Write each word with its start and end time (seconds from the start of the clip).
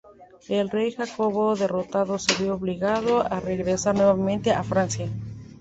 El 0.49 0.71
rey 0.71 0.91
Jacobo 0.93 1.55
derrotado 1.55 2.17
se 2.17 2.33
vio 2.41 2.55
obligado 2.55 3.21
a 3.21 3.39
regresar 3.39 3.93
nuevamente 3.93 4.49
a 4.51 4.63
Francia. 4.63 5.07